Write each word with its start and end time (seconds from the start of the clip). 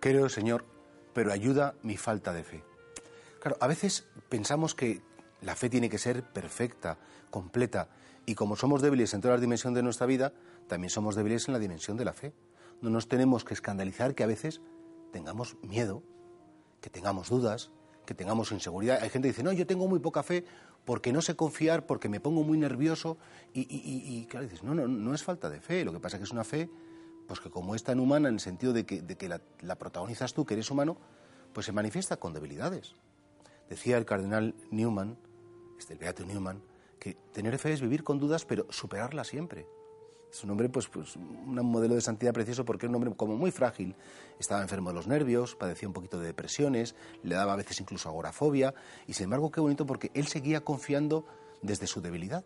Creo, 0.00 0.28
Señor, 0.28 0.64
pero 1.12 1.32
ayuda 1.32 1.74
mi 1.82 1.96
falta 1.96 2.32
de 2.32 2.44
fe. 2.44 2.64
Claro, 3.40 3.56
a 3.60 3.66
veces 3.66 4.06
pensamos 4.28 4.74
que 4.74 5.02
la 5.42 5.56
fe 5.56 5.68
tiene 5.68 5.88
que 5.88 5.98
ser 5.98 6.22
perfecta, 6.22 6.98
completa, 7.30 7.88
y 8.26 8.34
como 8.34 8.56
somos 8.56 8.82
débiles 8.82 9.14
en 9.14 9.20
todas 9.20 9.36
las 9.36 9.40
dimensiones 9.40 9.76
de 9.76 9.82
nuestra 9.82 10.06
vida, 10.06 10.32
también 10.66 10.90
somos 10.90 11.14
débiles 11.14 11.48
en 11.48 11.54
la 11.54 11.58
dimensión 11.58 11.96
de 11.96 12.04
la 12.04 12.12
fe. 12.12 12.32
No 12.82 12.90
nos 12.90 13.08
tenemos 13.08 13.44
que 13.44 13.54
escandalizar 13.54 14.14
que 14.14 14.22
a 14.22 14.26
veces 14.26 14.60
tengamos 15.12 15.56
miedo, 15.62 16.02
que 16.80 16.90
tengamos 16.90 17.30
dudas, 17.30 17.70
que 18.04 18.14
tengamos 18.14 18.52
inseguridad. 18.52 18.98
Hay 19.02 19.10
gente 19.10 19.28
que 19.28 19.32
dice, 19.32 19.42
no, 19.42 19.52
yo 19.52 19.66
tengo 19.66 19.88
muy 19.88 19.98
poca 19.98 20.22
fe 20.22 20.44
porque 20.84 21.12
no 21.12 21.22
sé 21.22 21.36
confiar, 21.36 21.86
porque 21.86 22.08
me 22.08 22.20
pongo 22.20 22.42
muy 22.42 22.58
nervioso. 22.58 23.18
Y, 23.52 23.66
y, 23.70 24.26
claro, 24.26 24.44
dices, 24.44 24.62
no, 24.62 24.74
no, 24.74 24.86
no 24.86 25.14
es 25.14 25.22
falta 25.22 25.50
de 25.50 25.60
fe. 25.60 25.84
Lo 25.84 25.92
que 25.92 26.00
pasa 26.00 26.16
es 26.16 26.20
que 26.20 26.24
es 26.24 26.32
una 26.32 26.44
fe, 26.44 26.70
pues 27.28 27.40
que 27.40 27.50
como 27.50 27.76
es 27.76 27.84
tan 27.84 28.00
humana 28.00 28.28
en 28.28 28.34
el 28.34 28.40
sentido 28.40 28.72
de 28.72 28.84
que, 28.84 29.02
de 29.02 29.16
que 29.16 29.28
la, 29.28 29.40
la 29.60 29.76
protagonizas 29.76 30.34
tú, 30.34 30.44
que 30.44 30.54
eres 30.54 30.70
humano, 30.70 30.96
pues 31.52 31.66
se 31.66 31.72
manifiesta 31.72 32.16
con 32.16 32.32
debilidades. 32.32 32.94
Decía 33.68 33.98
el 33.98 34.06
cardenal 34.06 34.54
Newman, 34.70 35.18
este, 35.78 35.92
el 35.92 35.98
Beato 35.98 36.24
Newman, 36.24 36.62
que 36.98 37.14
tener 37.32 37.56
fe 37.58 37.74
es 37.74 37.80
vivir 37.80 38.02
con 38.02 38.18
dudas, 38.18 38.44
pero 38.46 38.66
superarla 38.70 39.24
siempre. 39.24 39.68
Es 40.32 40.44
un 40.44 40.50
hombre, 40.50 40.68
pues, 40.68 40.88
pues, 40.88 41.16
un 41.16 41.54
modelo 41.54 41.94
de 41.94 42.00
santidad 42.00 42.32
precioso 42.32 42.64
porque 42.64 42.86
es 42.86 42.90
un 42.90 42.96
hombre 42.96 43.14
como 43.14 43.36
muy 43.36 43.50
frágil. 43.50 43.94
Estaba 44.38 44.60
enfermo 44.62 44.90
de 44.90 44.94
los 44.94 45.06
nervios, 45.06 45.54
padecía 45.54 45.88
un 45.88 45.94
poquito 45.94 46.18
de 46.18 46.26
depresiones, 46.26 46.94
le 47.22 47.34
daba 47.34 47.54
a 47.54 47.56
veces 47.56 47.80
incluso 47.80 48.08
agorafobia. 48.08 48.74
Y 49.06 49.14
sin 49.14 49.24
embargo, 49.24 49.50
qué 49.50 49.60
bonito 49.60 49.86
porque 49.86 50.10
él 50.14 50.26
seguía 50.26 50.62
confiando 50.62 51.26
desde 51.62 51.86
su 51.86 52.00
debilidad. 52.00 52.44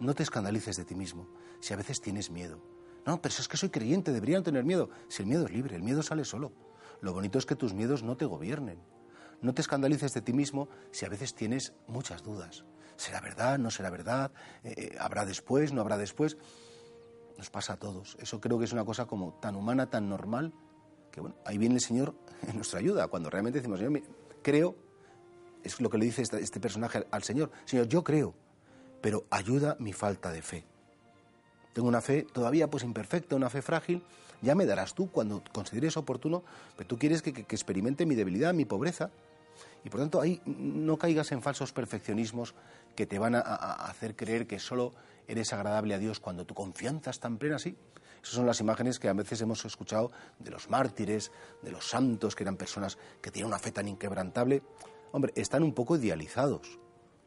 No 0.00 0.14
te 0.14 0.22
escandalices 0.22 0.76
de 0.76 0.84
ti 0.84 0.94
mismo 0.94 1.28
si 1.60 1.74
a 1.74 1.76
veces 1.76 2.00
tienes 2.00 2.30
miedo. 2.30 2.73
No, 3.06 3.20
pero 3.20 3.34
es 3.38 3.48
que 3.48 3.56
soy 3.56 3.68
creyente, 3.68 4.12
debería 4.12 4.38
no 4.38 4.42
tener 4.42 4.64
miedo. 4.64 4.88
Si 5.08 5.22
el 5.22 5.28
miedo 5.28 5.44
es 5.44 5.50
libre, 5.50 5.76
el 5.76 5.82
miedo 5.82 6.02
sale 6.02 6.24
solo. 6.24 6.52
Lo 7.00 7.12
bonito 7.12 7.38
es 7.38 7.46
que 7.46 7.54
tus 7.54 7.74
miedos 7.74 8.02
no 8.02 8.16
te 8.16 8.24
gobiernen. 8.24 8.78
No 9.42 9.52
te 9.52 9.60
escandalices 9.60 10.12
de 10.14 10.22
ti 10.22 10.32
mismo 10.32 10.68
si 10.90 11.04
a 11.04 11.10
veces 11.10 11.34
tienes 11.34 11.74
muchas 11.86 12.22
dudas. 12.22 12.64
¿Será 12.96 13.20
verdad? 13.20 13.58
¿No 13.58 13.70
será 13.70 13.90
verdad? 13.90 14.32
Eh, 14.62 14.74
eh, 14.76 14.96
¿Habrá 14.98 15.26
después? 15.26 15.72
¿No 15.72 15.82
habrá 15.82 15.98
después? 15.98 16.38
Nos 17.36 17.50
pasa 17.50 17.74
a 17.74 17.76
todos. 17.76 18.16
Eso 18.20 18.40
creo 18.40 18.58
que 18.58 18.64
es 18.64 18.72
una 18.72 18.84
cosa 18.84 19.06
como 19.06 19.34
tan 19.34 19.56
humana, 19.56 19.90
tan 19.90 20.08
normal, 20.08 20.54
que 21.10 21.20
bueno, 21.20 21.36
ahí 21.44 21.58
viene 21.58 21.74
el 21.74 21.80
Señor 21.80 22.14
en 22.48 22.56
nuestra 22.56 22.78
ayuda. 22.78 23.08
Cuando 23.08 23.28
realmente 23.28 23.58
decimos, 23.58 23.80
Señor, 23.80 24.00
creo, 24.42 24.76
es 25.62 25.80
lo 25.80 25.90
que 25.90 25.98
le 25.98 26.06
dice 26.06 26.22
este, 26.22 26.40
este 26.40 26.60
personaje 26.60 27.06
al 27.10 27.22
Señor. 27.22 27.50
Señor, 27.66 27.86
yo 27.88 28.02
creo, 28.02 28.34
pero 29.02 29.24
ayuda 29.30 29.76
mi 29.78 29.92
falta 29.92 30.30
de 30.30 30.40
fe. 30.40 30.64
Tengo 31.74 31.88
una 31.88 32.00
fe 32.00 32.22
todavía 32.22 32.70
pues 32.70 32.84
imperfecta, 32.84 33.36
una 33.36 33.50
fe 33.50 33.60
frágil. 33.60 34.02
Ya 34.40 34.54
me 34.54 34.64
darás 34.64 34.94
tú 34.94 35.10
cuando 35.10 35.42
consideres 35.52 35.96
oportuno, 35.98 36.42
pero 36.76 36.88
tú 36.88 36.98
quieres 36.98 37.20
que, 37.20 37.32
que 37.32 37.42
experimente 37.54 38.06
mi 38.06 38.14
debilidad, 38.14 38.54
mi 38.54 38.64
pobreza. 38.64 39.10
Y 39.84 39.90
por 39.90 40.00
tanto, 40.00 40.20
ahí 40.20 40.40
no 40.46 40.96
caigas 40.96 41.30
en 41.32 41.42
falsos 41.42 41.72
perfeccionismos 41.72 42.54
que 42.94 43.06
te 43.06 43.18
van 43.18 43.34
a, 43.34 43.40
hacer 43.40 44.16
creer 44.16 44.46
que 44.46 44.58
solo 44.58 44.92
eres 45.28 45.52
agradable 45.52 45.94
a 45.94 45.98
Dios 45.98 46.20
cuando 46.20 46.46
tu 46.46 46.54
confianza 46.54 47.10
es 47.10 47.20
tan 47.20 47.36
plena 47.36 47.56
así. 47.56 47.76
Esas 48.22 48.34
son 48.36 48.46
las 48.46 48.60
imágenes 48.60 48.98
que 48.98 49.08
a 49.08 49.12
veces 49.12 49.40
hemos 49.42 49.64
escuchado 49.66 50.10
de 50.38 50.50
los 50.50 50.70
mártires, 50.70 51.30
de 51.62 51.70
los 51.70 51.88
santos, 51.88 52.34
que 52.34 52.44
eran 52.44 52.56
personas 52.56 52.96
que 53.20 53.30
tienen 53.30 53.48
una 53.48 53.58
fe 53.58 53.72
tan 53.72 53.86
inquebrantable. 53.86 54.62
Hombre, 55.12 55.32
están 55.36 55.62
un 55.62 55.74
poco 55.74 55.96
idealizados. 55.96 56.78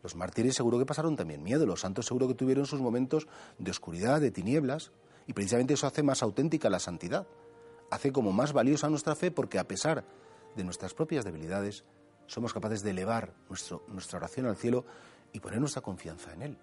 Los 0.07 0.15
mártires 0.15 0.55
seguro 0.55 0.79
que 0.79 0.85
pasaron 0.85 1.17
también 1.17 1.43
miedo, 1.43 1.65
los 1.65 1.81
santos 1.81 2.05
seguro 2.05 2.29
que 2.29 2.33
tuvieron 2.33 2.65
sus 2.65 2.79
momentos 2.79 3.27
de 3.57 3.71
oscuridad, 3.71 4.21
de 4.21 4.31
tinieblas, 4.31 4.93
y 5.25 5.33
precisamente 5.33 5.73
eso 5.73 5.85
hace 5.85 6.01
más 6.01 6.23
auténtica 6.23 6.69
la 6.69 6.79
santidad, 6.79 7.27
hace 7.91 8.13
como 8.13 8.31
más 8.31 8.53
valiosa 8.53 8.89
nuestra 8.89 9.15
fe 9.15 9.31
porque 9.31 9.59
a 9.59 9.67
pesar 9.67 10.05
de 10.55 10.63
nuestras 10.63 10.93
propias 10.93 11.25
debilidades, 11.25 11.83
somos 12.25 12.53
capaces 12.53 12.83
de 12.83 12.91
elevar 12.91 13.33
nuestra 13.89 14.17
oración 14.17 14.45
al 14.45 14.55
cielo 14.55 14.85
y 15.33 15.41
poner 15.41 15.59
nuestra 15.59 15.81
confianza 15.81 16.31
en 16.31 16.41
Él. 16.41 16.57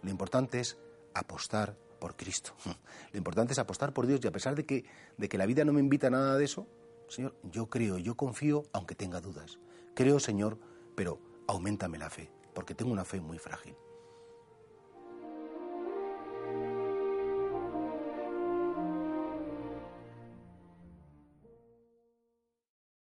Lo 0.00 0.08
importante 0.08 0.58
es 0.58 0.78
apostar 1.12 1.76
por 2.00 2.16
Cristo. 2.16 2.54
Lo 3.12 3.18
importante 3.18 3.52
es 3.52 3.58
apostar 3.58 3.92
por 3.92 4.06
Dios 4.06 4.20
y 4.24 4.26
a 4.26 4.32
pesar 4.32 4.54
de 4.54 4.64
que, 4.64 4.86
de 5.18 5.28
que 5.28 5.36
la 5.36 5.44
vida 5.44 5.66
no 5.66 5.74
me 5.74 5.80
invita 5.80 6.06
a 6.06 6.10
nada 6.12 6.38
de 6.38 6.46
eso, 6.46 6.66
Señor, 7.10 7.36
yo 7.42 7.66
creo, 7.66 7.98
yo 7.98 8.14
confío 8.14 8.62
aunque 8.72 8.94
tenga 8.94 9.20
dudas. 9.20 9.58
Creo, 9.94 10.18
Señor, 10.18 10.58
pero 10.96 11.20
aumentame 11.48 11.98
la 11.98 12.10
fe, 12.10 12.30
porque 12.58 12.74
tengo 12.74 12.90
una 12.90 13.04
fe 13.04 13.20
muy 13.20 13.38
frágil. 13.38 13.76